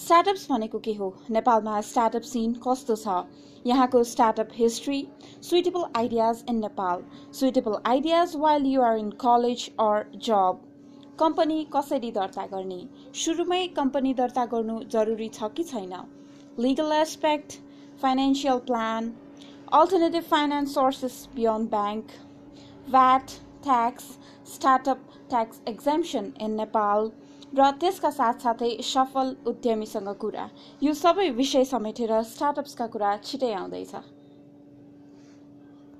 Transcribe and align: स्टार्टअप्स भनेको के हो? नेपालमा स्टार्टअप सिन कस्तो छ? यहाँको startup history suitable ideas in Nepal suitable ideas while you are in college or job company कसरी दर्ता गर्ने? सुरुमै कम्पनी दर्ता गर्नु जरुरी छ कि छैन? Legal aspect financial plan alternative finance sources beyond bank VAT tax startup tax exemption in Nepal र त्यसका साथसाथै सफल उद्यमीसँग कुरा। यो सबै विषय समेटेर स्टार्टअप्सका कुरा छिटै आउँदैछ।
स्टार्टअप्स 0.00 0.46
भनेको 0.50 0.78
के 0.78 0.92
हो? 0.94 1.14
नेपालमा 1.30 1.80
स्टार्टअप 1.80 2.22
सिन 2.22 2.52
कस्तो 2.66 2.94
छ? 2.96 3.16
यहाँको 3.66 4.02
startup 4.04 4.48
history 4.52 5.06
suitable 5.48 5.84
ideas 5.96 6.44
in 6.48 6.60
Nepal 6.60 7.02
suitable 7.40 7.76
ideas 7.86 8.36
while 8.36 8.66
you 8.66 8.82
are 8.82 8.96
in 8.98 9.10
college 9.20 9.68
or 9.80 10.06
job 10.24 10.60
company 11.18 11.66
कसरी 11.76 12.10
दर्ता 12.12 12.46
गर्ने? 12.46 12.80
सुरुमै 13.14 13.66
कम्पनी 13.76 14.14
दर्ता 14.14 14.46
गर्नु 14.54 14.78
जरुरी 14.92 15.28
छ 15.28 15.52
कि 15.56 15.64
छैन? 15.64 15.94
Legal 16.58 16.92
aspect 16.92 17.60
financial 18.02 18.58
plan 18.66 19.12
alternative 19.72 20.22
finance 20.30 20.74
sources 20.74 21.28
beyond 21.34 21.70
bank 21.70 22.04
VAT 22.90 23.30
tax 23.64 24.04
startup 24.54 25.04
tax 25.30 25.60
exemption 25.68 26.32
in 26.40 26.56
Nepal 26.56 27.10
र 27.58 27.70
त्यसका 27.80 28.10
साथसाथै 28.10 28.70
सफल 28.82 29.34
उद्यमीसँग 29.46 30.08
कुरा। 30.20 30.48
यो 30.82 30.92
सबै 30.94 31.28
विषय 31.36 31.64
समेटेर 31.70 32.20
स्टार्टअप्सका 32.32 32.86
कुरा 32.94 33.16
छिटै 33.28 33.52
आउँदैछ। 33.54 33.94